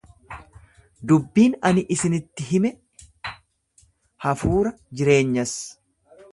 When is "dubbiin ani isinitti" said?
1.11-2.47